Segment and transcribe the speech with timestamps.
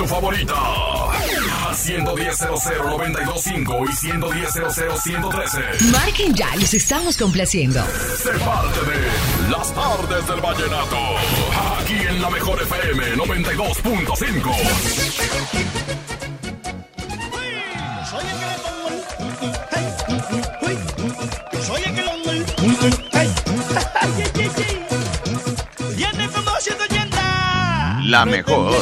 [0.00, 0.54] tu favorita.
[1.66, 5.80] Al 110.00925 y 110.00113.
[5.92, 7.84] Marquen ya, los estamos complaciendo.
[8.16, 8.96] Sé parte de
[9.50, 10.96] Las tardes del vallenato.
[11.78, 14.56] Aquí en la mejor FM 92.5.
[21.66, 22.04] Soy el que.
[23.12, 23.28] Hey,
[26.88, 26.99] le
[28.10, 28.72] La mejor.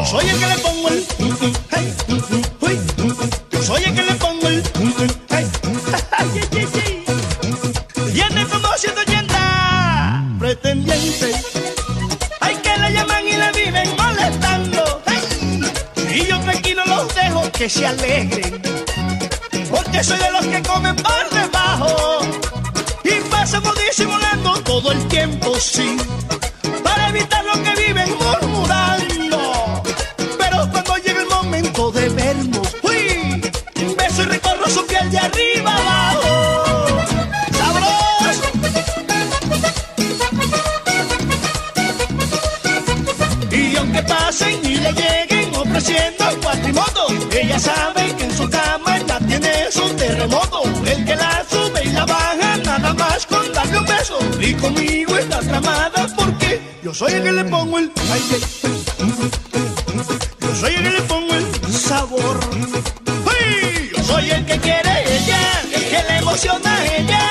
[0.04, 1.06] Soy el que le pongo el...
[2.60, 2.78] Uy.
[3.62, 4.62] Soy el que le pongo el...
[17.62, 18.60] que se alegren.
[19.70, 22.18] Porque soy de los que comen por debajo.
[23.04, 25.96] Y pasamos disimulando todo el tiempo, sí.
[26.82, 29.82] Para evitar lo que viven murmurando.
[30.40, 33.40] Pero cuando llega el momento de vernos, uy,
[33.96, 37.02] beso y recorro su piel de arriba abajo.
[43.52, 46.91] Y aunque pasen y le lleguen ofreciendo cuatrimoto,
[47.42, 50.62] ella sabe que en su cama ya tiene su terremoto.
[50.86, 54.18] El que la sube y la baja, nada más con darle un beso.
[54.40, 58.22] Y conmigo está tramada porque yo soy el que le pongo el ay,
[60.40, 62.40] Yo soy el que le pongo el sabor.
[63.30, 63.90] ¡Ay!
[63.96, 65.40] Yo soy el que quiere ella,
[65.74, 67.21] el que le emociona ella.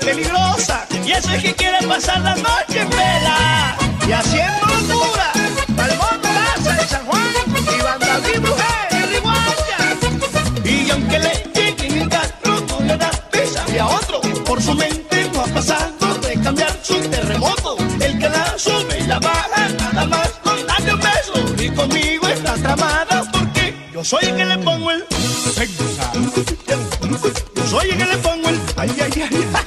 [0.00, 0.86] Peligrosa.
[1.04, 3.76] Y eso es que quiere pasar la noche en vela.
[4.06, 5.32] Y haciendo locura,
[5.76, 9.78] Palmón, Plaza de San Juan, y Banda Mujer, y Riguacha.
[10.64, 13.64] Y aunque le lleguen en carro, le das pisa.
[13.74, 17.76] Y a otro, por su mente no ha pasado de cambiar su terremoto.
[18.00, 21.62] El que la sube y la baja, nada más con darle un beso.
[21.62, 25.13] Y conmigo está tramada porque yo soy el que le pongo el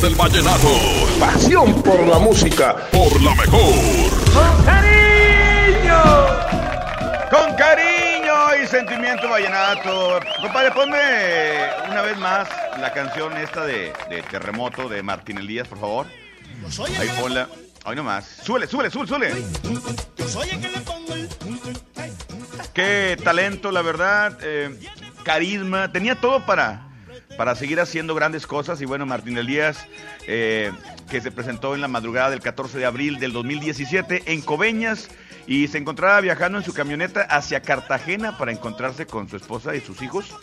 [0.00, 0.68] Del vallenato.
[1.18, 2.76] Pasión por la música.
[2.92, 3.74] Por la mejor.
[7.30, 10.20] Con cariño y sentimiento vallenato.
[10.42, 10.98] Compadre, ponme
[11.90, 12.48] una vez más
[12.80, 16.06] la canción esta de, de Terremoto de Martín Elías, por favor.
[16.88, 17.48] El Ahí que- ponla.
[17.84, 18.26] Ahí nomás.
[18.44, 19.28] Súbele, súbele, súbele, súbele.
[19.30, 21.28] El que le pongo el
[22.74, 24.36] Qué talento, la verdad.
[24.42, 24.78] eh,
[25.24, 25.90] carisma.
[25.92, 26.82] Tenía todo para,
[27.36, 28.80] para seguir haciendo grandes cosas.
[28.80, 29.86] Y bueno, Martín Elías,
[30.26, 30.72] eh,
[31.10, 35.08] que se presentó en la madrugada del 14 de abril del 2017 en Coveñas
[35.46, 39.80] y se encontraba viajando en su camioneta hacia Cartagena para encontrarse con su esposa y
[39.80, 40.34] sus hijos.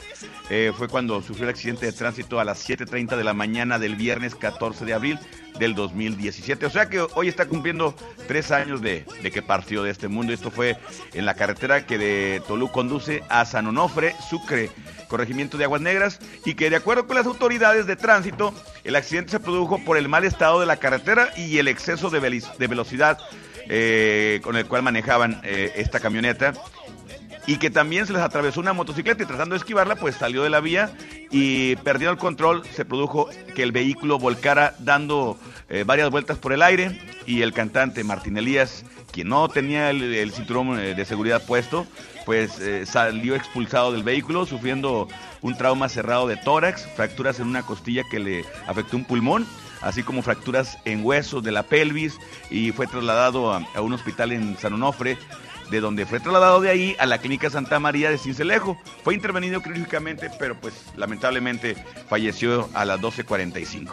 [0.50, 3.96] Eh, fue cuando sufrió el accidente de tránsito a las 7.30 de la mañana del
[3.96, 5.20] viernes 14 de abril
[5.60, 6.66] del 2017.
[6.66, 7.96] O sea que hoy está cumpliendo
[8.28, 10.34] tres años de, de que partió de este mundo.
[10.34, 10.78] Esto fue
[11.14, 14.72] en la carretera que de Tolú conduce a San Onofre, Sucre,
[15.14, 18.52] corregimiento de Aguas Negras, y que de acuerdo con las autoridades de tránsito,
[18.84, 22.20] el accidente se produjo por el mal estado de la carretera y el exceso de,
[22.68, 23.20] velocidad
[23.70, 26.56] eh, con el cual manejaban eh, esta camioneta
[27.46, 30.50] y que también se les atravesó una motocicleta y tratando de esquivarla, pues salió de
[30.50, 30.92] la vía
[31.30, 32.64] y perdiendo el control.
[32.74, 35.38] Se produjo que el vehículo volcara dando
[35.70, 40.32] eh, varias vueltas por el aire y el cantante Martín Elías, quien no tenía el,
[40.32, 41.86] cinturón eh, de seguridad puesto,
[42.26, 45.08] pues eh, salió expulsado del vehículo sufriendo
[45.42, 49.46] un trauma cerrado de tórax, fracturas en una costilla que le afectó un pulmón
[49.82, 52.18] así como fracturas en huesos de la pelvis
[52.50, 55.18] y fue trasladado a, a un hospital en San Onofre,
[55.70, 58.78] de donde fue trasladado de ahí a la clínica Santa María de Cincelejo.
[59.04, 61.76] Fue intervenido quirúrgicamente, pero pues lamentablemente
[62.08, 63.92] falleció a las 12.45.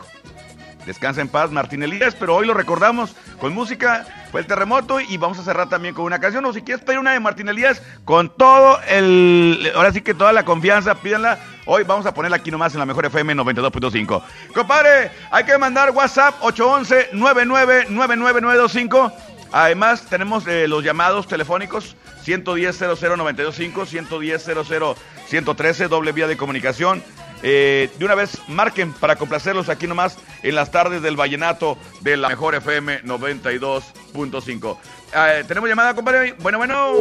[0.86, 5.18] Descansa en paz Martín Elías, pero hoy lo recordamos con música, fue el terremoto y
[5.18, 6.44] vamos a cerrar también con una canción.
[6.46, 10.32] O si quieres pedir una de Martín Elías, con todo el, ahora sí que toda
[10.32, 11.38] la confianza, pídanla.
[11.66, 14.22] Hoy vamos a ponerla aquí nomás en la mejor FM 92.5.
[14.54, 19.12] Compadre, hay que mandar WhatsApp 811-999925.
[19.52, 24.94] Además, tenemos eh, los llamados telefónicos 110-00-925,
[25.28, 27.02] 110-00-113, doble vía de comunicación.
[27.42, 32.18] Eh, de una vez marquen para complacerlos aquí nomás en las tardes del vallenato de
[32.18, 34.76] la mejor FM 92.5.
[35.14, 36.34] Eh, Tenemos llamada, compadre.
[36.38, 36.92] Bueno, bueno.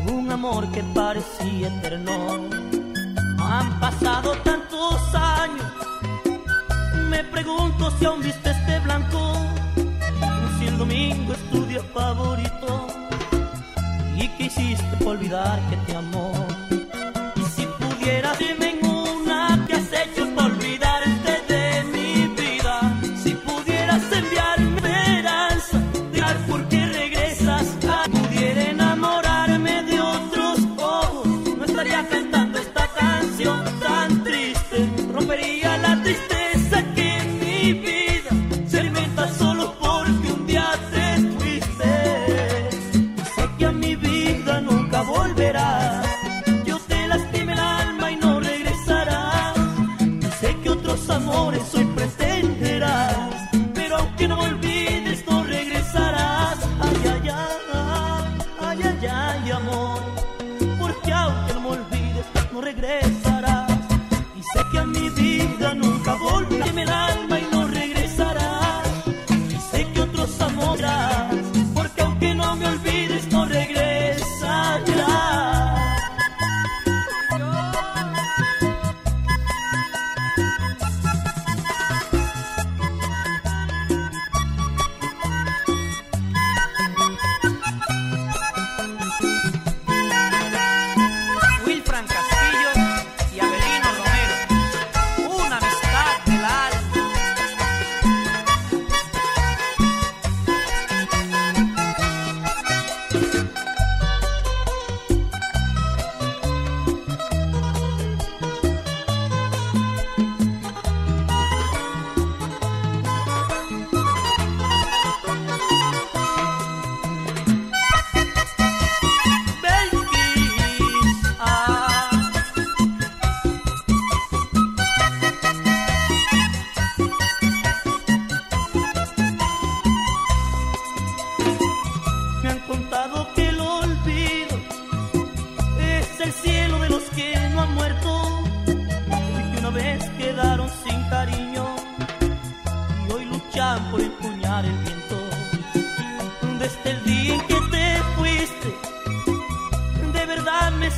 [0.05, 2.49] de un amor que parecía eterno.
[3.39, 5.73] Han pasado tantos años,
[7.09, 9.35] me pregunto si aún viste este blanco,
[10.59, 12.87] si el domingo es tu día favorito
[14.17, 16.33] y que hiciste por olvidar que te amó.
[17.37, 18.84] Y si pudieras dime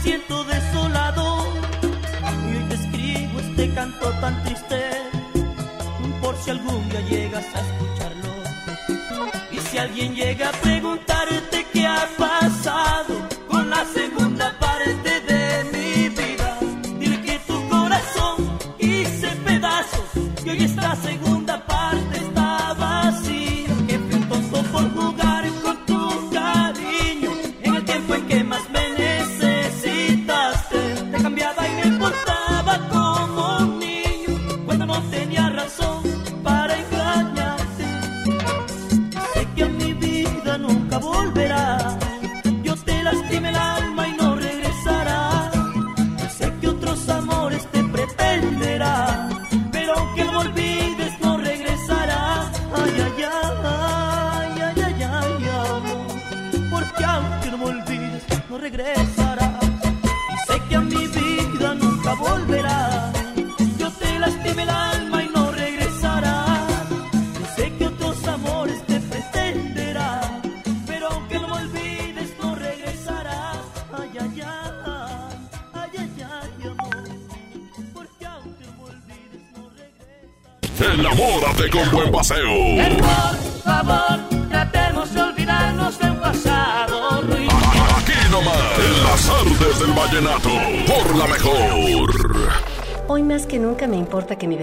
[0.06, 1.24] siento desolado
[2.46, 4.80] y hoy te escribo este canto tan triste
[6.20, 8.32] por si algún día llegas a escucharlo.
[9.50, 13.14] Y si alguien llega a preguntarte qué ha pasado
[13.48, 15.42] con la segunda parte de
[15.74, 16.50] mi vida,
[17.00, 18.36] dile que tu corazón
[18.78, 20.08] hice pedazos
[20.44, 21.45] y hoy esta segunda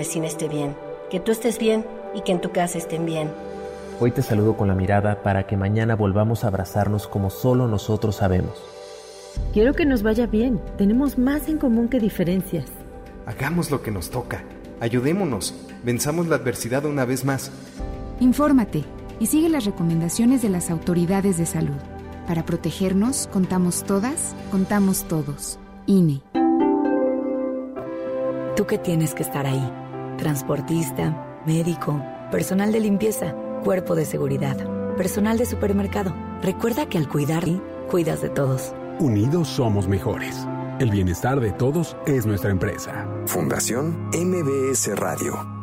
[0.03, 0.75] vecina esté bien,
[1.09, 3.31] que tú estés bien y que en tu casa estén bien.
[4.01, 8.17] Hoy te saludo con la mirada para que mañana volvamos a abrazarnos como solo nosotros
[8.17, 8.61] sabemos.
[9.53, 10.59] Quiero que nos vaya bien.
[10.77, 12.65] Tenemos más en común que diferencias.
[13.25, 14.43] Hagamos lo que nos toca.
[14.81, 15.55] Ayudémonos.
[15.85, 17.49] Venzamos la adversidad una vez más.
[18.19, 18.83] Infórmate.
[19.19, 21.79] y sigue las recomendaciones de las autoridades de salud.
[22.27, 25.59] Para protegernos, contamos todas, contamos todos.
[25.85, 26.21] INE.
[28.57, 29.82] Tú que tienes que estar ahí.
[30.23, 32.01] Transportista, médico,
[32.31, 34.55] personal de limpieza, cuerpo de seguridad,
[34.95, 36.15] personal de supermercado.
[36.41, 37.43] Recuerda que al cuidar,
[37.91, 38.73] cuidas de todos.
[38.99, 40.47] Unidos somos mejores.
[40.79, 43.05] El bienestar de todos es nuestra empresa.
[43.25, 45.62] Fundación MBS Radio.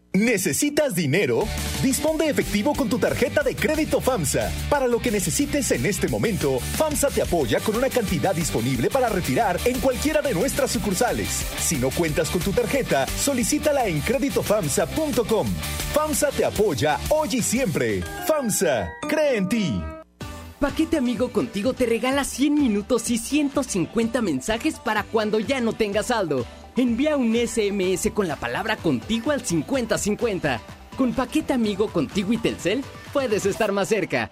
[0.13, 1.45] ¿Necesitas dinero?
[1.81, 4.51] Dispón de efectivo con tu tarjeta de crédito FAMSA.
[4.69, 9.07] Para lo que necesites en este momento, FAMSA te apoya con una cantidad disponible para
[9.07, 11.29] retirar en cualquiera de nuestras sucursales.
[11.59, 15.47] Si no cuentas con tu tarjeta, solicítala en créditofamsa.com.
[15.93, 18.01] FAMSA te apoya hoy y siempre.
[18.27, 19.81] FAMSA, cree en ti.
[20.59, 26.07] Paquete Amigo Contigo te regala 100 minutos y 150 mensajes para cuando ya no tengas
[26.07, 26.45] saldo.
[26.77, 30.61] Envía un SMS con la palabra contigo al 5050.
[30.97, 34.31] Con Paquete Amigo Contigo y Telcel, puedes estar más cerca.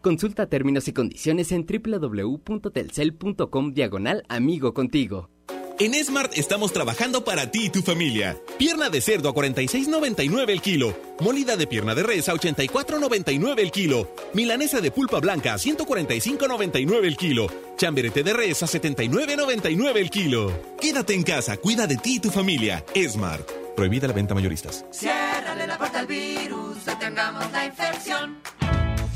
[0.00, 5.30] Consulta términos y condiciones en www.telcel.com diagonal amigo contigo.
[5.78, 8.34] En Smart estamos trabajando para ti y tu familia.
[8.58, 10.96] Pierna de cerdo a 46.99 el kilo.
[11.20, 14.08] Molida de pierna de res a 84.99 el kilo.
[14.32, 17.46] Milanesa de pulpa blanca a 145.99 el kilo.
[17.76, 20.50] Chamberete de res a 79.99 el kilo.
[20.80, 22.82] Quédate en casa, cuida de ti y tu familia.
[23.06, 23.46] Smart.
[23.76, 24.86] Prohibida la venta mayoristas.
[24.90, 28.38] Ciérrale la puerta al virus, detengamos la infección.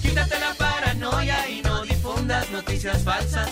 [0.03, 3.51] Quítate la paranoia y no difundas noticias falsas.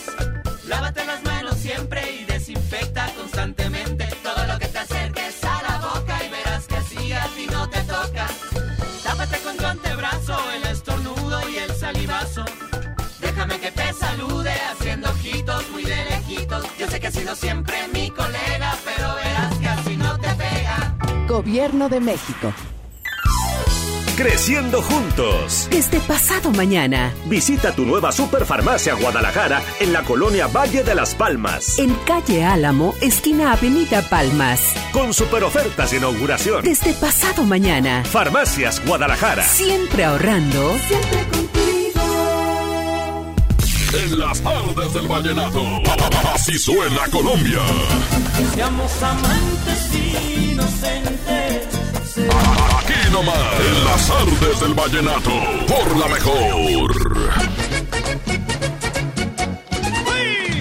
[0.67, 6.19] Lávate las manos siempre y desinfecta constantemente todo lo que te acerques a la boca
[6.25, 8.27] y verás que así a ti no te toca.
[9.03, 12.47] Tápate con tu antebrazo el estornudo y el salivazo.
[13.21, 16.65] Déjame que te salude haciendo ojitos muy de lejitos.
[16.79, 20.97] Yo sé que has sido siempre mi colega, pero verás que así no te pega.
[21.29, 22.55] Gobierno de México.
[24.19, 25.69] Creciendo juntos.
[25.71, 27.15] Desde pasado mañana.
[27.27, 31.79] Visita tu nueva Superfarmacia Guadalajara en la colonia Valle de las Palmas.
[31.79, 34.75] En calle Álamo, esquina Avenida Palmas.
[34.91, 36.65] Con super ofertas de inauguración.
[36.65, 38.03] Desde pasado mañana.
[38.05, 39.45] Farmacias Guadalajara.
[39.45, 40.77] Siempre ahorrando.
[40.89, 42.01] Siempre contigo.
[44.03, 45.63] En las tardes del vallenato.
[46.35, 47.61] Así suena Colombia.
[48.53, 51.48] Seamos amantes inocentes.
[52.17, 55.31] Aquí nomás, en las tardes del vallenato,
[55.67, 56.95] por la mejor.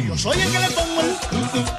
[0.07, 1.76] Yo soy el que le pongo.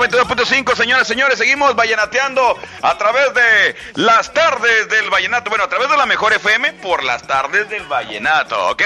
[0.00, 5.50] 92.5, señoras, señores, seguimos vallenateando a través de las tardes del vallenato.
[5.50, 8.82] Bueno, a través de la mejor FM por las tardes del vallenato, ¿ok?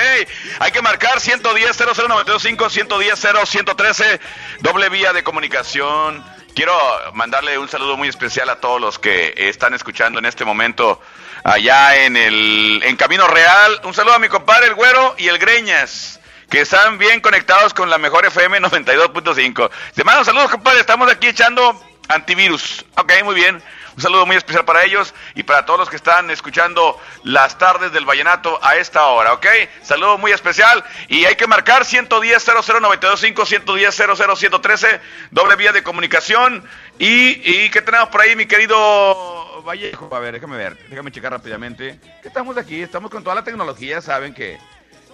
[0.59, 4.21] Hay que marcar 110 00925 110 0113
[4.59, 6.25] doble vía de comunicación.
[6.53, 6.77] Quiero
[7.13, 11.01] mandarle un saludo muy especial a todos los que están escuchando en este momento
[11.45, 13.81] allá en el en Camino Real.
[13.85, 16.19] Un saludo a mi compadre el Güero y el Greñas
[16.51, 19.71] que están bien conectados con la mejor FM 92.5.
[19.95, 20.81] Te mando saludos, compadre.
[20.81, 22.85] Estamos aquí echando antivirus.
[22.97, 23.63] Ok, muy bien.
[23.97, 27.93] Un saludo muy especial para ellos y para todos los que están escuchando las tardes
[27.93, 29.47] del vallenato a esta hora, ¿ok?
[29.83, 36.65] Saludo muy especial y hay que marcar 110 00925 110 00113 doble vía de comunicación
[36.99, 40.13] y, y ¿qué tenemos por ahí, mi querido Vallejo?
[40.13, 42.01] A ver, déjame ver, déjame checar rápidamente.
[42.21, 44.59] Que estamos aquí, estamos con toda la tecnología, saben que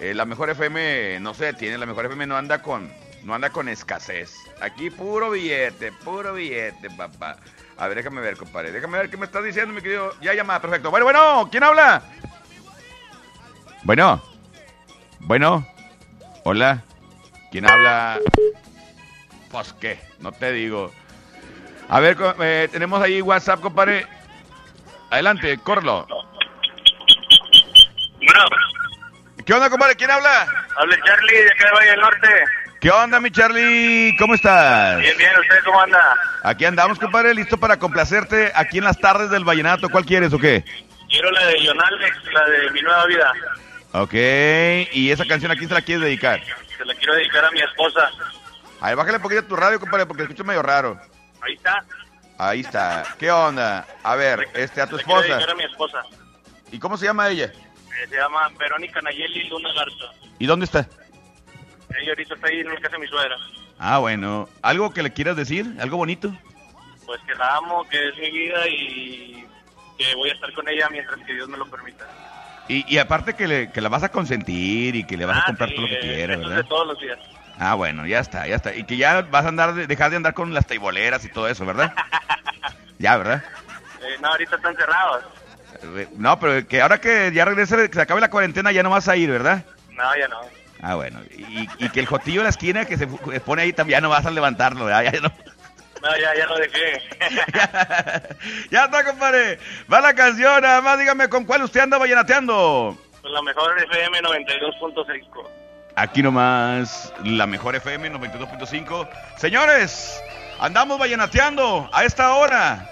[0.00, 2.90] eh, la mejor FM no se detiene, la mejor FM no anda con
[3.22, 4.34] no anda con escasez.
[4.60, 7.36] Aquí puro billete, puro billete, papá.
[7.76, 8.72] A ver, déjame ver, compadre.
[8.72, 10.14] Déjame ver qué me estás diciendo, mi querido.
[10.20, 10.90] Ya llamada, perfecto.
[10.90, 12.02] Bueno, bueno, ¿quién habla?
[13.82, 14.22] Bueno.
[15.20, 15.66] Bueno.
[16.44, 16.82] Hola.
[17.50, 18.18] ¿Quién habla?
[19.50, 20.92] Pues qué, no te digo.
[21.88, 24.06] A ver, eh, tenemos ahí WhatsApp, compadre.
[25.10, 26.06] Adelante, córrelo.
[29.44, 29.96] ¿Qué onda, compadre?
[29.96, 30.46] ¿Quién habla?
[30.76, 32.28] Habla Charlie de acá de Valle del Norte.
[32.80, 34.16] ¿Qué onda, mi Charlie?
[34.18, 34.98] ¿Cómo estás?
[35.00, 36.16] Bien, bien, ¿usted cómo anda?
[36.42, 39.88] Aquí andamos, compadre, listo para complacerte aquí en las tardes del vallenato.
[39.90, 40.64] ¿Cuál quieres o qué?
[41.08, 43.32] Quiero la de Alex, la de Mi Nueva Vida.
[43.92, 44.14] Ok,
[44.92, 46.40] y esa canción a quién se la quieres dedicar?
[46.78, 48.10] Se la quiero dedicar a mi esposa.
[48.80, 50.98] A ver, bájale un poquito a tu radio, compadre, porque escucho medio raro.
[51.42, 51.84] Ahí está.
[52.38, 53.04] Ahí está.
[53.18, 53.86] ¿Qué onda?
[54.02, 55.34] A ver, este, a tu Se la quiero esposa.
[55.36, 55.98] dedicar a mi esposa.
[56.72, 57.52] ¿Y cómo se llama ella?
[57.90, 60.12] Eh, se llama Verónica Nayeli Luna Garza.
[60.38, 60.86] ¿Y dónde está?
[61.98, 63.36] Ella ahorita está ahí en la casa de mi suegra.
[63.78, 64.48] Ah, bueno.
[64.62, 65.66] ¿Algo que le quieras decir?
[65.80, 66.32] ¿Algo bonito?
[67.06, 69.46] Pues que la amo, que es mi vida y
[69.98, 72.06] que voy a estar con ella mientras que Dios me lo permita.
[72.68, 75.40] Y, y aparte que, le, que la vas a consentir y que le vas a
[75.40, 76.56] Ah, comprar sí, todo lo que eh, quiera, ¿verdad?
[76.56, 77.18] de todos los días.
[77.58, 78.74] Ah, bueno, ya está, ya está.
[78.74, 81.48] Y que ya vas a andar, de- dejar de andar con las teiboleras y todo
[81.48, 81.92] eso, ¿verdad?
[82.98, 83.42] ya, ¿verdad?
[84.02, 85.24] Eh, no, ahorita están cerrados.
[85.82, 88.90] Eh, No, pero que ahora que ya regrese, que se acabe la cuarentena, ya no
[88.90, 89.64] vas a ir, ¿verdad?
[89.92, 90.40] No, ya no.
[90.82, 91.20] Ah, bueno.
[91.36, 94.00] Y, y que el jotillo de la esquina que se se pone ahí también, ya
[94.00, 95.12] no vas a levantarlo, ¿verdad?
[95.12, 95.32] Ya no.
[96.02, 96.98] No, ya, ya lo dejé.
[98.70, 99.58] Ya está, compadre.
[99.92, 102.96] Va la canción, nada más dígame con cuál usted anda vallenateando.
[103.20, 105.48] Pues la mejor FM 92.5.
[105.96, 109.08] Aquí nomás, la mejor FM 92.5.
[109.36, 110.22] Señores,
[110.58, 112.88] andamos vallenateando a esta hora.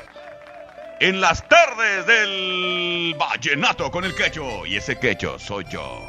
[1.01, 4.67] En las tardes del vallenato con el quecho.
[4.67, 6.03] Y ese quecho soy yo.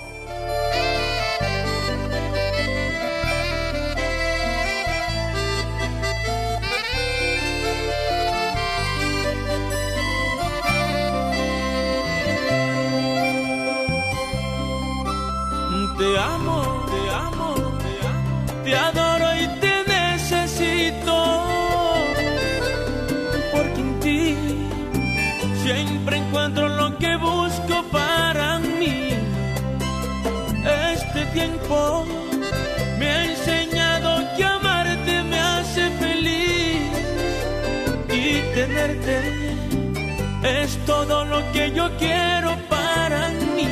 [40.89, 43.69] Todo lo que yo quiero para mí.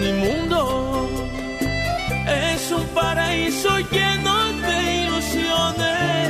[0.00, 1.08] Mi mundo
[2.48, 4.34] es un paraíso lleno
[4.66, 6.28] de ilusiones.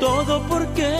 [0.00, 0.92] Todo porque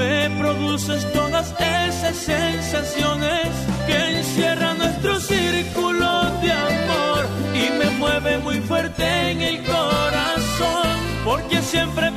[0.00, 3.46] me produces todas esas sensaciones
[3.86, 6.08] que encierran nuestro círculo
[6.42, 7.22] de amor
[7.62, 10.90] y me mueve muy fuerte en el corazón.
[11.24, 12.10] Porque siempre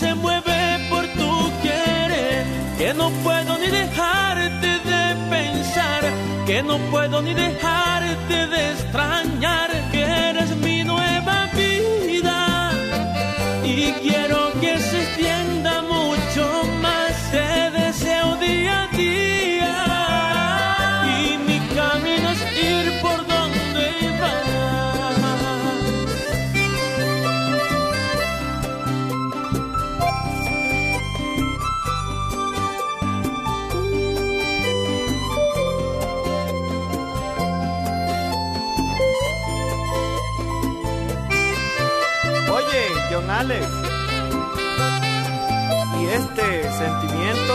[0.00, 1.32] se mueve por tu
[1.62, 2.44] querer.
[2.78, 5.02] Que no puedo ni dejarte de
[5.34, 6.02] pensar,
[6.46, 9.69] que no puedo ni dejarte de extrañar,
[46.00, 47.54] Y este sentimiento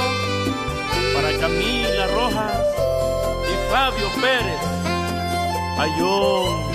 [1.13, 2.61] para Camila Rojas
[3.49, 4.59] y Fabio Pérez.
[5.77, 6.74] Ayón.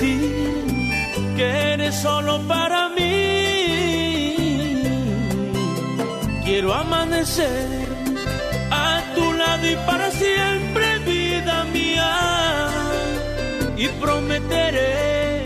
[0.00, 4.34] Que eres solo para mí.
[6.44, 7.68] Quiero amanecer
[8.70, 12.68] a tu lado y para siempre, vida mía.
[13.76, 15.44] Y prometeré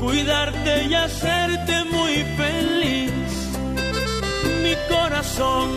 [0.00, 3.26] cuidarte y hacerte muy feliz
[4.62, 5.70] mi corazón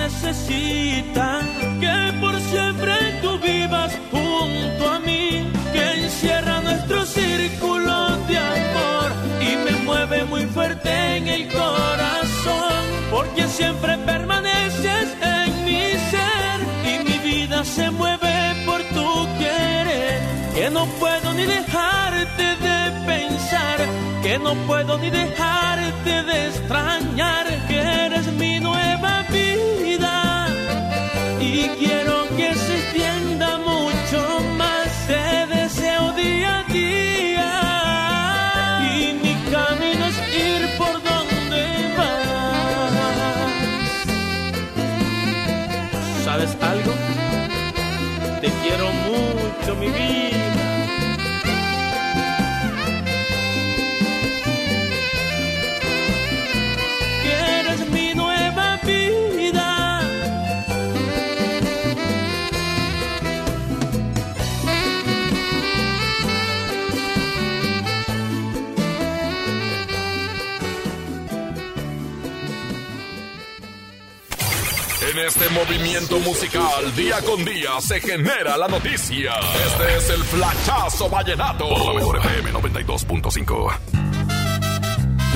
[0.03, 1.43] necesitan
[1.79, 9.07] que por siempre tú vivas junto a mí que encierra nuestro círculo de amor
[9.49, 16.57] y me mueve muy fuerte en el corazón porque siempre permaneces en mi ser
[16.91, 18.35] y mi vida se mueve
[18.65, 20.19] por tu querer
[20.53, 23.79] que no puedo ni dejarte de pensar,
[24.21, 29.92] que no puedo ni dejarte de extrañar, que eres mi nueva vida
[31.53, 37.51] y quiero que se extienda mucho más, te deseo día a día
[38.81, 41.63] y mi camino es ir por donde
[41.97, 42.93] vas.
[46.25, 46.93] ¿Sabes algo?
[48.41, 50.32] Te quiero mucho, mi vida.
[75.13, 79.33] En este movimiento musical, día con día, se genera la noticia.
[79.67, 81.69] Este es el Flachazo Vallenato.
[81.69, 83.92] Por la mejor FM 92.5.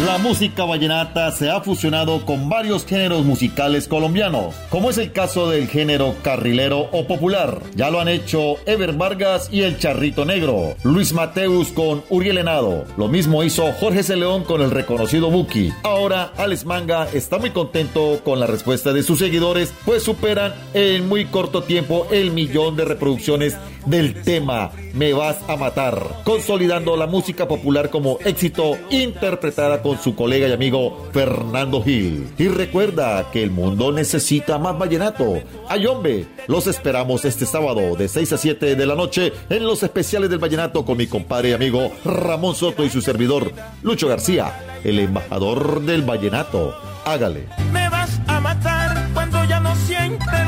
[0.06, 5.50] La música vallenata se ha fusionado con varios géneros musicales colombianos, como es el caso
[5.50, 7.64] del género carrilero o popular.
[7.74, 12.86] Ya lo han hecho Ever Vargas y el Charrito Negro, Luis Mateus con Uriel Henado.
[12.96, 14.16] Lo mismo hizo Jorge C.
[14.18, 15.74] León con el reconocido Buki.
[15.82, 21.08] Ahora Alex Manga está muy contento con la respuesta de sus seguidores, pues superan en
[21.08, 23.58] muy corto tiempo el millón de reproducciones
[23.88, 30.16] del tema Me vas a matar, consolidando la música popular como éxito interpretada con su
[30.16, 32.28] colega y amigo Fernando Gil.
[32.38, 35.42] Y recuerda que el mundo necesita más vallenato.
[35.70, 40.30] Ayombe, los esperamos este sábado de 6 a 7 de la noche en los especiales
[40.30, 43.52] del vallenato con mi compadre y amigo Ramón Soto y su servidor
[43.84, 46.76] Lucho García, el embajador del vallenato.
[47.06, 47.48] Hágale.
[47.72, 50.47] Me vas a matar cuando ya no siente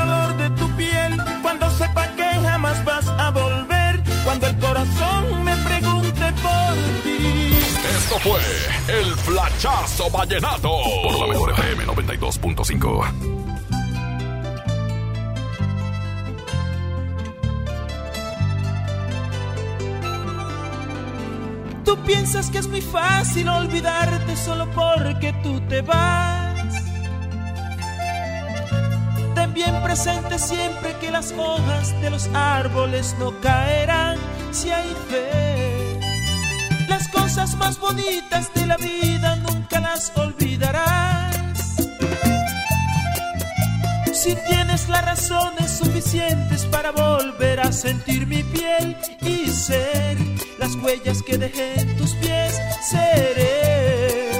[8.89, 10.71] el Flachazo Vallenato.
[11.03, 13.39] Por la mejor FM 92.5.
[21.85, 26.55] Tú piensas que es muy fácil olvidarte solo porque tú te vas.
[29.35, 34.17] Ten bien presente siempre que las hojas de los árboles no caerán
[34.51, 35.48] si hay fe.
[36.89, 41.35] Las cosas más bonitas de la vida nunca las olvidarás.
[44.11, 50.17] Si tienes las razones suficientes para volver a sentir mi piel y ser
[50.57, 54.31] las huellas que dejé en tus pies, seré.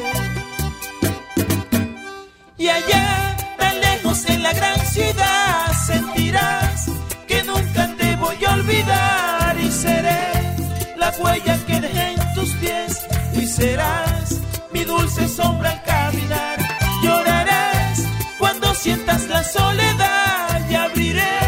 [2.58, 6.88] Y allá, tan lejos en la gran ciudad, sentirás
[7.28, 10.30] que nunca te voy a olvidar y seré
[10.98, 11.79] la huella que
[12.50, 14.40] tus pies y serás
[14.72, 16.60] mi dulce sombra al caminar.
[17.04, 18.04] Llorarás
[18.38, 21.39] cuando sientas la soledad y abriré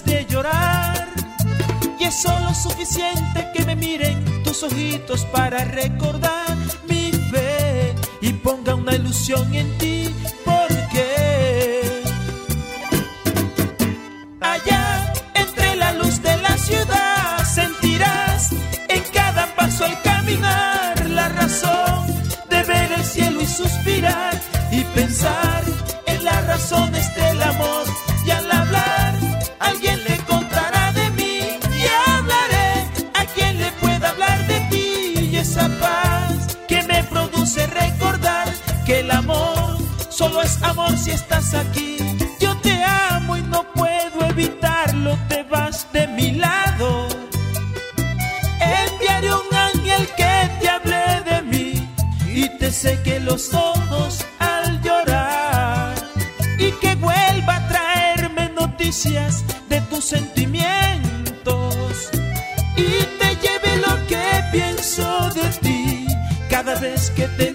[0.00, 1.08] de llorar.
[2.00, 6.56] Y es solo suficiente que me miren tus ojitos para recordar
[6.88, 9.91] mi fe y ponga una ilusión en ti,
[40.62, 41.96] Amor, si estás aquí,
[42.40, 47.08] yo te amo y no puedo evitarlo, te vas de mi lado.
[48.60, 51.88] Enviaré un ángel que te hable de mí
[52.26, 55.94] y te seque los ojos al llorar
[56.58, 62.10] y que vuelva a traerme noticias de tus sentimientos
[62.76, 66.06] y te lleve lo que pienso de ti
[66.48, 67.51] cada vez que te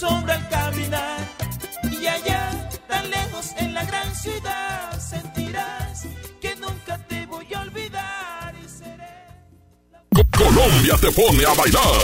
[0.00, 1.18] sombra al caminar.
[1.82, 6.06] Y allá, tan lejos en la gran ciudad, sentirás
[6.40, 9.14] que nunca te voy a olvidar y seré.
[10.36, 12.00] Colombia te pone a bailar.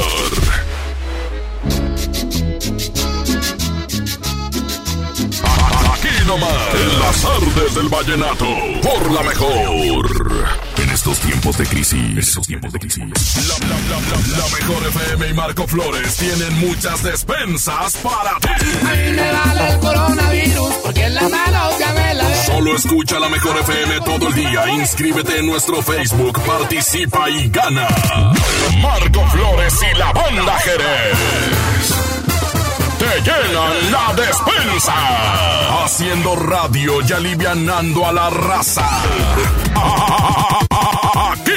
[5.94, 8.46] Aquí nomás, en las artes del vallenato,
[8.82, 10.65] por la mejor.
[11.06, 12.98] En estos tiempos de crisis, estos tiempos de crisis.
[12.98, 18.48] La, la, la, la, la mejor FM y Marco Flores tienen muchas despensas para ti.
[18.48, 22.44] A mí me vale el coronavirus porque en la mano ya me la ve.
[22.46, 24.68] Solo escucha la mejor FM todo el día.
[24.68, 27.86] Inscríbete en nuestro Facebook, participa y gana.
[28.78, 31.18] Marco Flores y la banda Jerez.
[32.98, 35.84] Te llenan la despensa.
[35.84, 38.88] Haciendo radio y alivianando a la raza.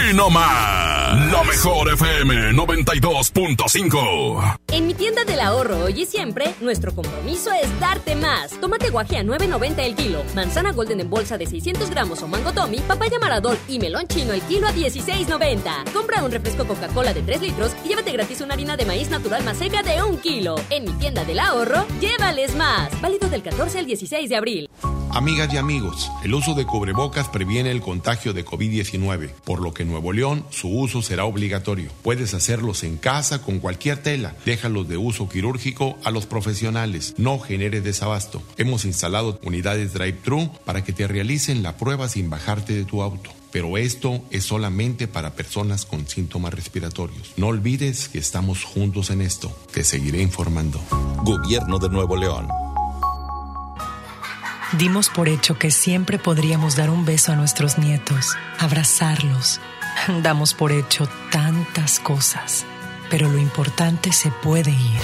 [0.10, 0.89] Aquí nomás.
[1.10, 4.60] La mejor FM 92.5.
[4.68, 8.52] En mi tienda del ahorro hoy y siempre, nuestro compromiso es darte más.
[8.62, 12.54] Tomate guaje a 9.90 el kilo, manzana golden en bolsa de 600 gramos o mango
[12.54, 15.92] tommy, papaya maradol y melón chino el kilo a 16.90.
[15.92, 19.44] Compra un refresco Coca-Cola de 3 litros y llévate gratis una harina de maíz natural
[19.44, 20.58] más seca de 1 kilo.
[20.70, 23.02] En mi tienda del ahorro, llévales más.
[23.02, 24.70] Válido del 14 al 16 de abril.
[25.12, 29.82] Amigas y amigos, el uso de cubrebocas previene el contagio de COVID-19, por lo que
[29.82, 31.90] en Nuevo León su uso será obligatorio.
[32.04, 34.36] Puedes hacerlos en casa con cualquier tela.
[34.46, 37.16] Déjalos de uso quirúrgico a los profesionales.
[37.18, 38.44] No genere desabasto.
[38.58, 43.32] Hemos instalado unidades drive-thru para que te realicen la prueba sin bajarte de tu auto.
[43.52, 47.34] Pero esto es solamente para personas con síntomas respiratorios.
[47.38, 49.52] No olvides que estamos juntos en esto.
[49.74, 50.80] Te seguiré informando.
[51.24, 52.48] Gobierno de Nuevo León.
[54.78, 59.60] Dimos por hecho que siempre podríamos dar un beso a nuestros nietos, abrazarlos.
[60.24, 62.66] Damos por hecho tantas cosas,
[63.10, 65.02] pero lo importante se puede ir,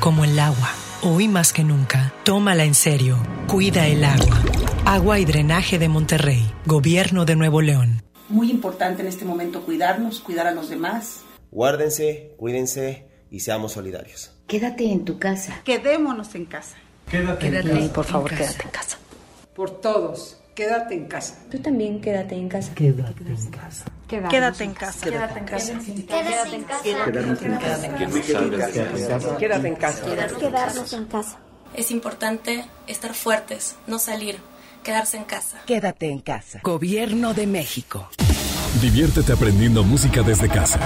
[0.00, 0.70] como el agua.
[1.02, 3.18] Hoy más que nunca, tómala en serio.
[3.46, 4.42] Cuida el agua.
[4.84, 8.02] Agua y Drenaje de Monterrey, Gobierno de Nuevo León.
[8.28, 11.22] Muy importante en este momento cuidarnos, cuidar a los demás.
[11.50, 14.32] Guárdense, cuídense y seamos solidarios.
[14.46, 15.60] Quédate en tu casa.
[15.64, 16.76] Quedémonos en casa.
[17.10, 18.98] Quédate, Quédate en por favor, quédate en casa.
[19.54, 21.38] Por todos, quédate en casa.
[21.50, 22.74] Tú también quédate en casa.
[22.74, 23.84] Quédate en casa.
[24.10, 25.04] Quédate en casa.
[25.04, 25.72] Quédate en casa.
[25.78, 26.82] Quédate en casa.
[26.82, 29.38] Quédate en casa.
[29.38, 30.02] Quédate en casa.
[30.38, 31.38] Quedarnos en casa.
[31.74, 34.38] Es importante estar fuertes, no salir,
[34.82, 35.58] quedarse en casa.
[35.66, 36.60] Quédate en casa.
[36.64, 38.08] Gobierno de México.
[38.82, 40.80] Diviértete aprendiendo música desde casa.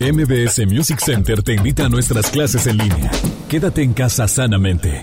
[0.00, 3.10] MBS Music Center te invita a nuestras clases en línea.
[3.50, 5.02] Quédate en casa sanamente.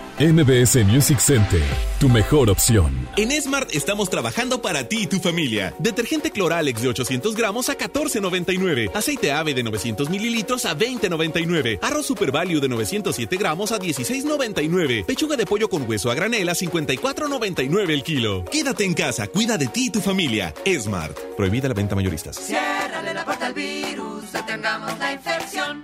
[0.21, 1.63] MBS Music Center,
[1.99, 3.09] tu mejor opción.
[3.17, 5.73] En Smart estamos trabajando para ti y tu familia.
[5.79, 8.91] Detergente Cloralex de 800 gramos a 14.99.
[8.93, 11.79] Aceite ave de 900 mililitros a 20.99.
[11.81, 15.05] Arroz Super Value de 907 gramos a 16.99.
[15.05, 18.45] Pechuga de pollo con hueso a granel a 54.99 el kilo.
[18.45, 20.53] Quédate en casa, cuida de ti y tu familia.
[20.79, 21.17] Smart.
[21.35, 22.35] Prohibida la venta mayoristas.
[22.35, 25.83] Ciérrale la puerta al virus, detengamos la infección.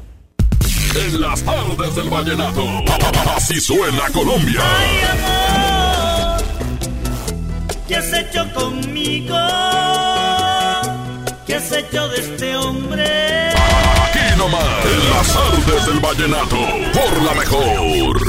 [0.93, 2.63] En las tardes del vallenato.
[3.35, 4.61] Así suena Colombia.
[7.87, 9.37] ¿Qué has hecho conmigo?
[11.47, 13.49] ¿Qué has hecho de este hombre?
[13.49, 14.85] Aquí nomás.
[14.85, 16.57] En las tardes del vallenato.
[16.93, 18.21] Por la mejor.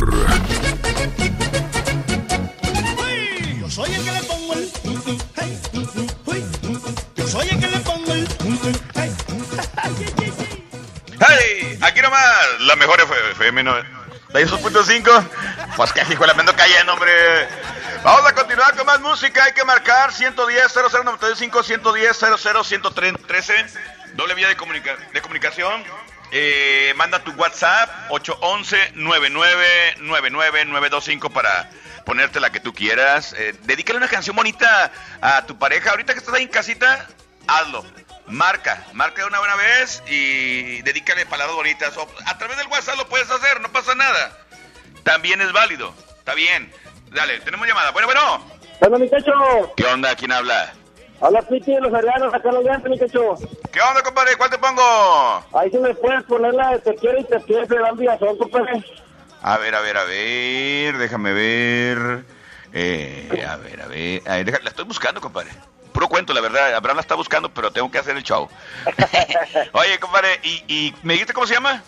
[3.61, 4.71] Yo soy el que le pongo el.
[5.37, 5.59] hey,
[6.27, 6.45] uy.
[7.17, 7.92] Yo soy el que le pongo
[11.29, 11.79] hey.
[11.81, 15.29] Aquí nomás, la mejor FM 92.5.
[15.77, 17.13] Pues que hijo, la me ando cayendo, hombre.
[18.03, 19.45] Vamos a continuar con más música.
[19.45, 22.63] Hay que marcar 110 0095 110 00
[24.15, 25.85] Doble vía de, comunica de comunicación.
[26.31, 31.71] Eh, manda tu WhatsApp 811 9999925 para
[32.05, 33.35] ponerte la que tú quieras.
[33.39, 35.91] Eh, dedícale una canción bonita a tu pareja.
[35.91, 37.07] Ahorita que estás ahí en casita,
[37.47, 37.85] hazlo.
[38.27, 41.97] Marca, marca de una buena vez y dedícale palabras bonitas.
[41.97, 44.39] O a través del WhatsApp lo puedes hacer, no pasa nada.
[45.03, 46.73] También es válido, está bien.
[47.11, 47.91] Dale, tenemos llamada.
[47.91, 48.45] Bueno, bueno.
[48.81, 49.33] Hola, mi cacho.
[49.77, 50.15] ¿Qué onda?
[50.17, 50.73] ¿Quién habla?
[51.21, 53.35] Habla Piti de los Arianos, acá los dientes, mi cacho.
[53.71, 54.37] ¿Qué onda, compadre?
[54.37, 55.45] ¿Cuál te pongo?
[55.53, 58.39] Ahí sí me puedes poner la de Te quiero y te quiero, te dan son,
[58.39, 58.85] compadre.
[59.43, 62.25] A ver, a ver, a ver, déjame ver.
[62.73, 64.23] Eh, a ver, a ver.
[64.27, 65.51] A ver la estoy buscando, compadre.
[65.93, 66.75] Puro cuento, la verdad.
[66.75, 68.49] Abraham la está buscando, pero tengo que hacer el show.
[69.73, 71.83] Oye, compadre, ¿y, y me dijiste cómo se llama?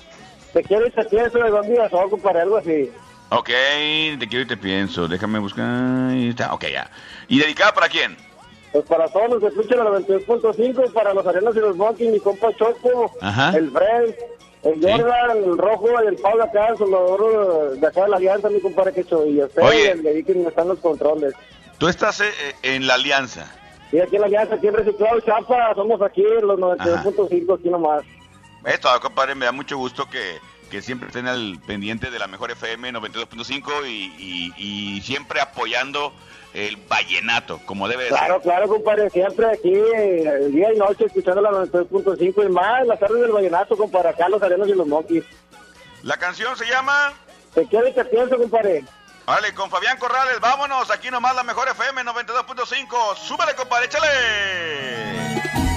[0.53, 2.91] Te quiero y te pienso de días, son, compadre, algo así.
[3.31, 5.09] Ok, te quiero y te pienso.
[5.09, 5.65] Déjame buscar.
[6.11, 6.53] Ahí está.
[6.55, 6.91] Ok, ya.
[7.29, 8.17] ¿Y dedicada para quién?
[8.73, 12.21] Pues para todos los que escuchan la 92.5, para los Arenas y los Monkeys, mi
[12.21, 13.57] compa Choco, Ajá.
[13.57, 14.15] el Fred,
[14.65, 18.49] el Jordan, el Rojo y el Pablo acá, el soldador de acá de la Alianza,
[18.49, 19.91] mi compadre que y a usted, Oye.
[19.93, 21.35] el de están los controles.
[21.79, 22.33] Tú estás eh,
[22.63, 23.47] en la alianza.
[23.95, 28.03] Y aquí en la Alianza, aquí en Reciclado Chapa, somos aquí los 92.5, aquí nomás.
[28.65, 30.39] Esto, compadre, me da mucho gusto que,
[30.69, 34.53] que siempre estén al pendiente de la mejor FM 92.5 y, y,
[34.97, 36.13] y siempre apoyando
[36.55, 38.43] el vallenato, como debe de Claro, ser.
[38.43, 43.21] claro, compadre, siempre aquí, eh, día y noche, escuchando la 92.5 y más, las tardes
[43.21, 45.25] del Vallenato, compadre, acá los Arenas y los Monkeys.
[46.03, 47.13] La canción se llama...
[47.55, 48.83] Te quiero y te pienso, compadre.
[49.27, 53.17] Vale, con Fabián Corrales, vámonos, aquí nomás la mejor FM 92.5.
[53.17, 55.74] Súbele, compadre, échale.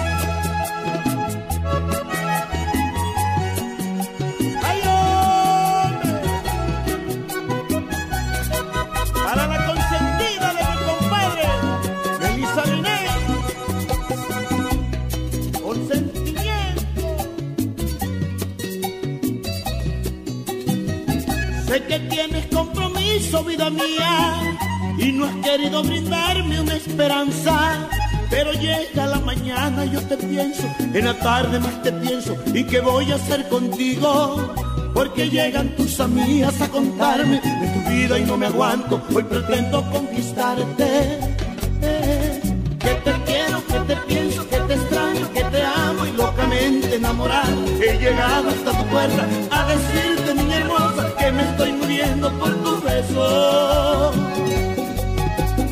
[24.97, 27.87] Y no has querido brindarme una esperanza.
[28.29, 32.81] Pero llega la mañana, yo te pienso, en la tarde más te pienso, ¿y qué
[32.81, 34.53] voy a hacer contigo?
[34.93, 39.81] Porque llegan tus amigas a contarme de tu vida y no me aguanto, hoy pretendo
[39.91, 41.19] conquistarte.
[42.79, 47.65] Que te quiero, que te pienso, que te extraño, que te amo y locamente enamorado.
[47.81, 50.16] He llegado hasta tu puerta a que
[51.37, 54.11] me estoy muriendo por tu beso.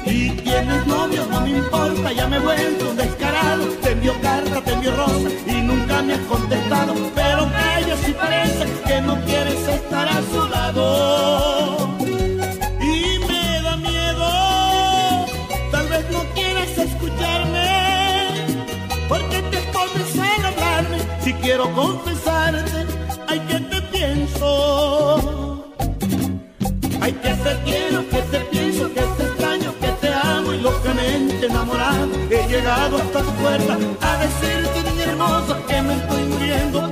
[0.05, 3.63] Y tienes novio, no me importa, ya me he vuelto descarado.
[3.81, 6.93] Te envío carta, te envío rosa y nunca me has contestado.
[7.15, 11.97] Pero calla si parece que no quieres estar a su lado.
[12.93, 14.27] Y me da miedo,
[15.71, 17.69] tal vez no quieras escucharme.
[19.09, 20.97] Porque te escondes al hablarme.
[21.23, 22.14] Si quiero confesarte,
[32.65, 36.84] llegado hasta tu puerta a decirte, niña hermosa, que me estoy muriendo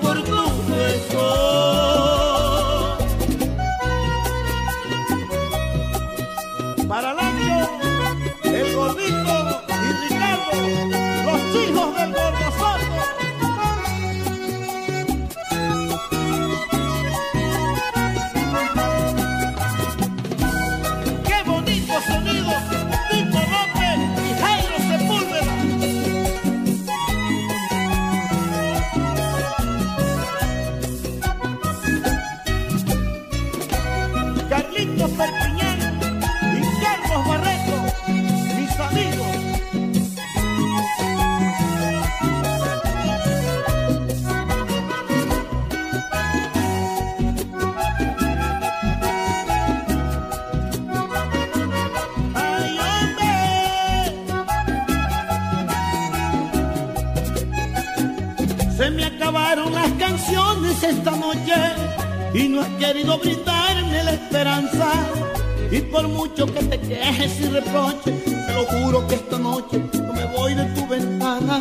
[66.08, 70.54] mucho que te quejes y reproches, te lo juro que esta noche no me voy
[70.54, 71.60] de tu ventana.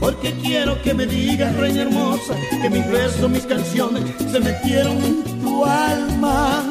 [0.00, 5.22] Porque quiero que me digas, reina hermosa, que mis versos, mis canciones se metieron en
[5.42, 6.64] tu alma.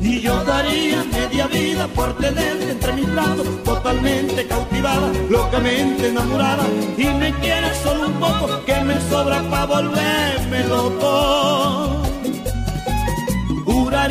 [0.00, 6.64] Y yo daría media vida por tenerte entre mis brazos, totalmente cautivada, locamente enamorada.
[6.96, 12.01] Y me quieres solo un poco, que me sobra para volverme loco.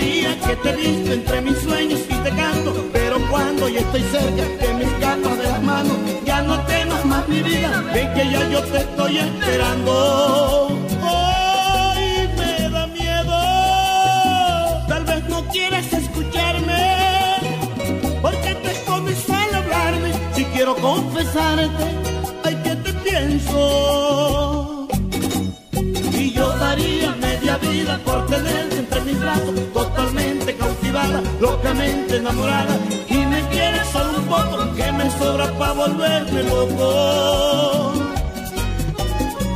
[0.02, 4.74] Que te visto entre mis sueños y te canto, pero cuando ya estoy cerca te
[4.74, 5.96] me escapas de las manos.
[6.26, 10.68] Ya no temas más mi vida, ven que ya yo te estoy esperando.
[11.04, 13.34] Hoy me da miedo,
[14.90, 17.38] tal vez no quieras escucharme,
[18.22, 20.12] porque te escondes al hablarme.
[20.34, 21.86] Si quiero confesarte,
[22.44, 24.88] ay que te pienso.
[26.14, 32.76] Y yo daría media vida por tenerte mis brazos, totalmente cautivada, locamente enamorada.
[33.08, 37.94] Y me quieres solo un poco, que me sobra para volverme loco.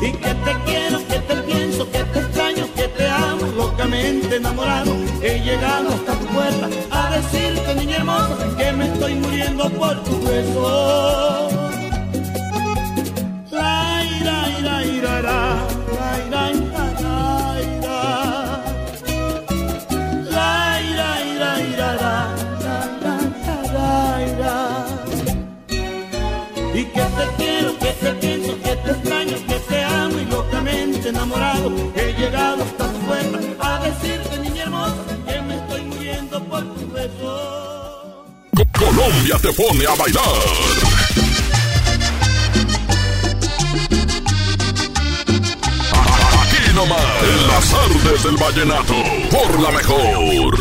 [0.02, 4.96] Y que te quiero, que te pienso, que te extraño, que te amo, locamente enamorado.
[5.22, 10.22] He llegado hasta tu puerta a decirte, niña hermosa, que me estoy muriendo por tu
[10.24, 11.50] beso.
[13.52, 15.75] La, ira, ira, ira,
[31.26, 31.72] enamorado.
[31.96, 34.96] He llegado hasta tu puerta a decirte, niña hermosa,
[35.28, 38.26] que me estoy muriendo por tu beso.
[38.78, 40.24] Colombia te pone a bailar.
[46.42, 48.94] Aquí nomás, en las artes del vallenato,
[49.32, 50.56] por la mejor.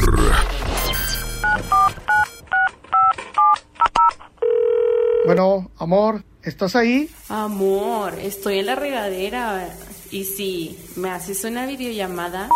[5.26, 7.08] Bueno, amor, ¿estás ahí?
[7.28, 9.68] Amor, estoy en la regadera.
[10.14, 12.48] Y si me haces una videollamada.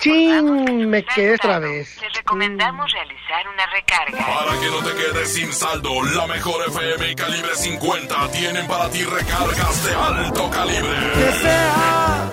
[0.00, 0.90] ¡Chin!
[0.90, 1.96] Me quedé otra vez.
[2.02, 4.26] Les recomendamos realizar una recarga.
[4.26, 8.90] Para que no te quedes sin saldo, la mejor FM y calibre 50 tienen para
[8.90, 10.90] ti recargas de alto calibre.
[11.14, 12.32] Que sea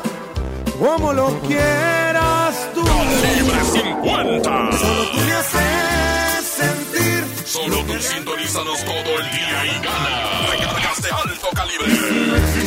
[0.80, 2.84] como lo quieras tú.
[2.84, 4.72] Calibre 50.
[4.80, 7.24] Solo tú me haces sentir.
[7.46, 10.48] Solo tú sintonízanos todo el día y gana.
[10.50, 12.67] Recargas de alto calibre.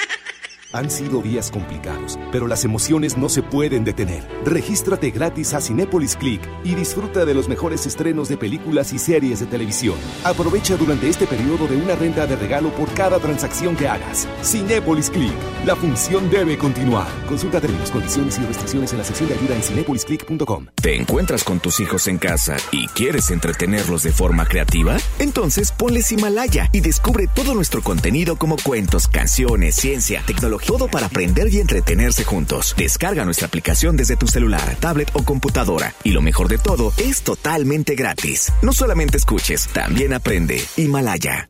[0.73, 4.23] Han sido días complicados, pero las emociones no se pueden detener.
[4.45, 9.41] Regístrate gratis a Cinépolis Click y disfruta de los mejores estrenos de películas y series
[9.41, 9.95] de televisión.
[10.23, 14.29] Aprovecha durante este periodo de una renta de regalo por cada transacción que hagas.
[14.43, 15.33] Cinépolis Click.
[15.65, 17.07] La función debe continuar.
[17.27, 20.67] Consulta términos, condiciones y restricciones en la sección de ayuda en cinépolisclick.com.
[20.81, 24.95] ¿Te encuentras con tus hijos en casa y quieres entretenerlos de forma creativa?
[25.19, 31.07] Entonces ponles Himalaya y descubre todo nuestro contenido como cuentos, canciones, ciencia, tecnología, todo para
[31.07, 32.75] aprender y entretenerse juntos.
[32.77, 35.93] Descarga nuestra aplicación desde tu celular, tablet o computadora.
[36.03, 38.51] Y lo mejor de todo, es totalmente gratis.
[38.61, 40.61] No solamente escuches, también aprende.
[40.77, 41.49] Himalaya.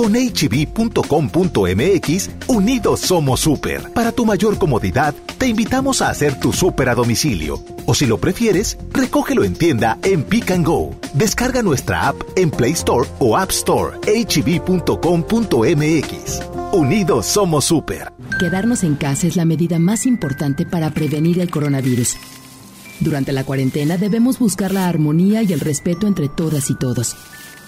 [0.00, 1.90] Con hb.com.mx,
[2.46, 3.92] unidos somos super.
[3.92, 7.62] Para tu mayor comodidad, te invitamos a hacer tu super a domicilio.
[7.84, 10.94] O si lo prefieres, recógelo en tienda en Pick and Go.
[11.12, 13.98] Descarga nuestra app en Play Store o App Store.
[13.98, 14.80] hb.com.mx.
[16.72, 18.10] Unidos somos super.
[18.38, 22.16] Quedarnos en casa es la medida más importante para prevenir el coronavirus.
[23.00, 27.16] Durante la cuarentena debemos buscar la armonía y el respeto entre todas y todos.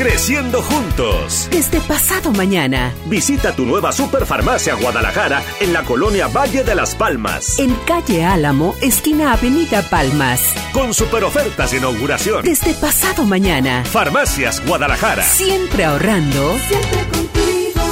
[0.00, 1.46] Creciendo juntos.
[1.50, 2.94] Desde pasado mañana.
[3.04, 7.58] Visita tu nueva Superfarmacia Guadalajara en la colonia Valle de las Palmas.
[7.58, 10.54] En calle Álamo, esquina Avenida Palmas.
[10.72, 12.42] Con super ofertas de inauguración.
[12.42, 13.84] Desde pasado mañana.
[13.84, 15.22] Farmacias Guadalajara.
[15.22, 16.56] Siempre ahorrando.
[16.66, 17.82] Siempre contigo.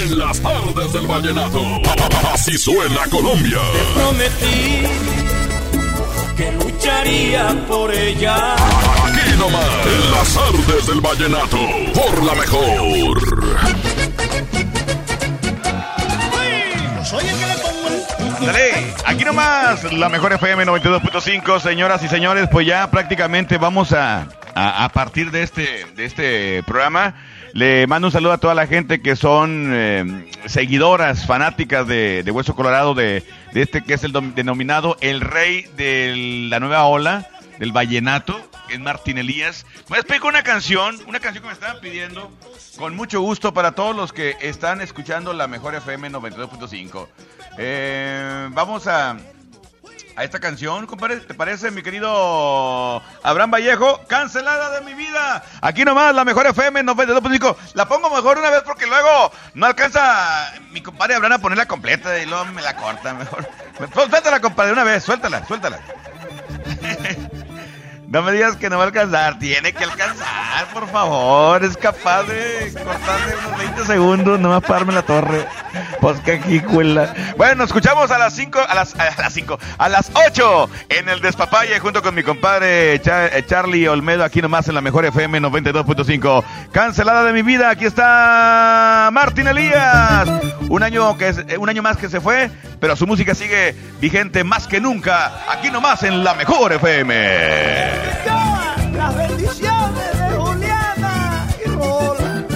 [0.00, 1.60] En las tardes del vallenato.
[2.32, 3.58] Así suena Colombia.
[3.72, 5.14] Te prometí
[6.36, 8.54] que lucharía por ella.
[9.34, 11.58] Aquí nomás, en las artes del vallenato,
[11.92, 13.20] por la mejor.
[17.04, 18.46] Soy el que le pongo el...
[18.46, 24.28] Dale, aquí nomás, la mejor FM 92.5, señoras y señores, pues ya prácticamente vamos a,
[24.54, 27.16] a, a partir de este, de este programa.
[27.54, 32.30] Le mando un saludo a toda la gente que son eh, seguidoras, fanáticas de, de
[32.30, 36.84] Hueso Colorado, de, de este que es el dom- denominado el rey de la nueva
[36.84, 37.26] ola,
[37.58, 39.66] del vallenato, es Martín Elías.
[39.88, 42.30] Me explico una canción, una canción que me estaban pidiendo,
[42.76, 47.08] con mucho gusto para todos los que están escuchando la mejor FM 92.5.
[47.58, 49.16] Eh, vamos a,
[50.16, 51.16] a esta canción, compadre.
[51.18, 54.00] ¿Te parece, mi querido Abraham Vallejo?
[54.06, 55.44] Cancelada de mi vida.
[55.60, 57.56] Aquí nomás, la mejor FM 92.5.
[57.74, 62.18] La pongo mejor una vez porque luego no alcanza mi compadre Abraham a ponerla completa
[62.18, 63.48] y luego me la corta mejor.
[63.92, 65.04] Suéltala, compadre, una vez.
[65.04, 65.80] Suéltala, suéltala.
[68.14, 71.64] No me digas que no va a alcanzar, tiene que alcanzar, por favor.
[71.64, 75.44] Es capaz de cortarle unos 20 segundos, no para darme la torre.
[76.00, 77.12] Pues que aquí cuela.
[77.36, 81.20] Bueno, escuchamos a las 5, a las, a las 5, a las 8 en el
[81.20, 86.44] Despapalle junto con mi compadre eh, Charlie Olmedo, aquí nomás en la mejor FM 92.5.
[86.70, 90.28] Cancelada de mi vida, aquí está Martín Elías.
[90.68, 92.48] Un año, que es, eh, un año más que se fue,
[92.78, 98.03] pero su música sigue vigente más que nunca, aquí nomás en la mejor FM.
[99.04, 102.46] Las bendiciones de Juliana y Rola.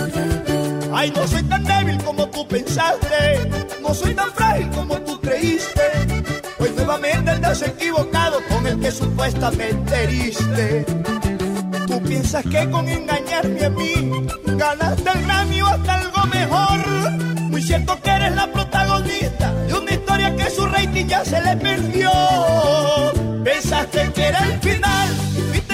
[0.95, 3.51] Ay, no soy tan débil como tú pensaste.
[3.83, 5.83] No soy tan frágil como tú creíste.
[6.59, 10.87] Hoy nuevamente andas equivocado con el que supuestamente heriste.
[11.87, 16.79] Tú piensas que con engañarme a mí ganaste el Grammy o hasta algo mejor.
[17.51, 21.57] Muy cierto que eres la protagonista de una historia que su rating ya se le
[21.59, 22.11] perdió.
[23.45, 25.08] Pensaste que era el final,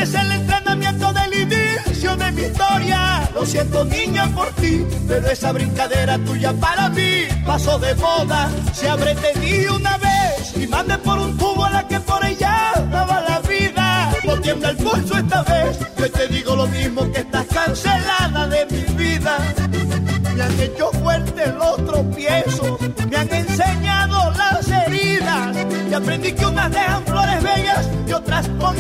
[0.05, 3.31] viste el entrenamiento del inicio de mi historia.
[3.35, 8.51] Lo siento niña por ti, pero esa brincadera tuya para mí pasó de moda.
[8.75, 12.73] Se habré tenido una vez y mandé por un tubo a la que por ella
[12.91, 14.13] daba la vida.
[14.25, 18.67] No tiembla el pulso esta vez, yo te digo lo mismo que estás cancelada de
[18.67, 19.39] mi vida.
[20.35, 22.79] Me han hecho fuerte los tropiezos,
[23.09, 25.57] me han enseñado las heridas
[25.91, 28.75] y aprendí que unas dejan flores bellas y otras con.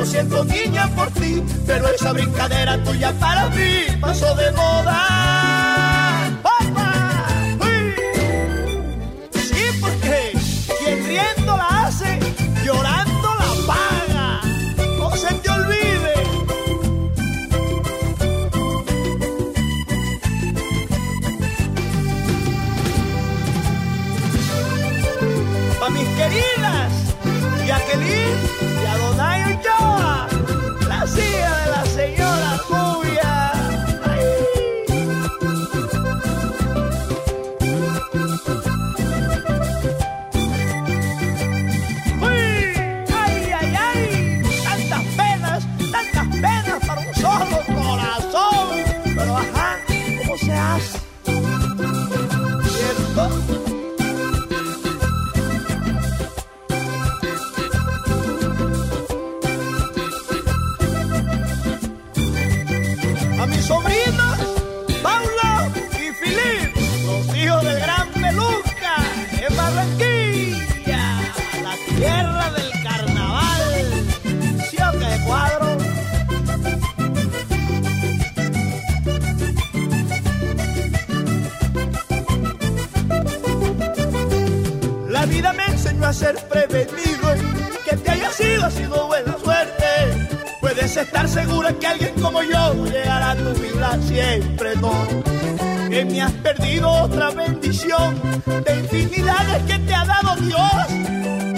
[0.00, 6.30] Lo siento niña por ti, pero esa brincadera tuya para mí pasó de moda.
[6.42, 7.18] ¡Opa!
[9.30, 10.32] Sí, porque
[10.82, 12.18] quien riendo la hace,
[12.64, 14.40] llorando la paga.
[14.98, 16.14] No se te olvide.
[25.78, 26.92] Pa' mis queridas,
[27.66, 28.40] Jacqueline
[28.82, 29.19] y Adonai
[29.56, 30.29] door.
[99.66, 100.90] Que te ha dado Dios.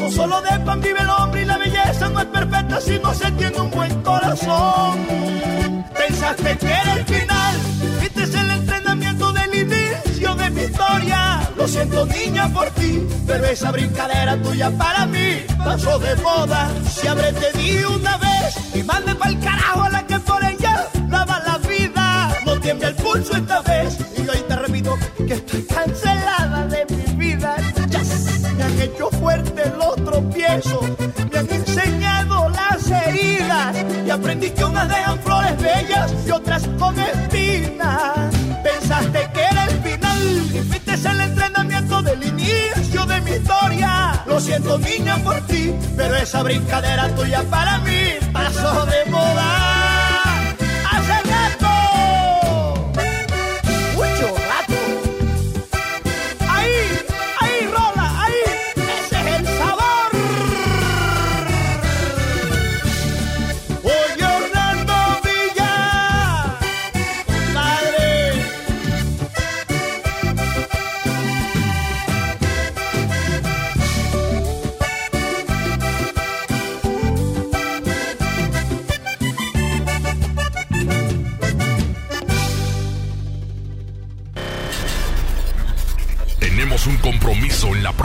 [0.00, 3.14] No solo de pan vive el hombre y la belleza no es perfecta si no
[3.14, 5.86] se tiene un buen corazón.
[5.96, 7.56] Pensaste que era el final,
[8.02, 11.40] este es el entrenamiento del inicio de mi historia.
[11.56, 16.70] Lo siento niña por ti, pero esa brincadera tuya para mí pasó de moda.
[16.90, 20.88] Si habré te di una vez y mande pa'l carajo a la que por ella
[21.08, 22.36] lava la vida.
[22.46, 23.71] No tiembla el pulso esta vez
[30.62, 36.68] tropiezos, me han enseñado las heridas y aprendí que unas dejan flores bellas y otras
[36.78, 38.34] con espinas.
[38.62, 40.22] Pensaste que era el final
[40.54, 44.24] y fuiste el entrenamiento del inicio de mi historia.
[44.26, 49.61] Lo siento niña por ti, pero esa brincadera tuya para mí pasó de moda.